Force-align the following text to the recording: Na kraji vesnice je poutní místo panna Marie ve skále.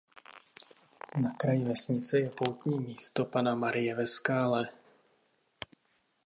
Na 1.23 1.31
kraji 1.43 1.63
vesnice 1.63 2.19
je 2.19 2.29
poutní 2.37 2.79
místo 2.79 3.25
panna 3.25 3.55
Marie 3.55 3.95
ve 3.95 4.07
skále. 4.07 4.69